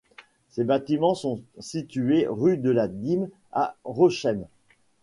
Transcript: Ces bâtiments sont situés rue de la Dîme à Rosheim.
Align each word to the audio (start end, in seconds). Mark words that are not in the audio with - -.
Ces 0.49 0.63
bâtiments 0.63 1.13
sont 1.13 1.41
situés 1.59 2.25
rue 2.27 2.57
de 2.57 2.71
la 2.71 2.87
Dîme 2.87 3.29
à 3.51 3.75
Rosheim. 3.83 4.47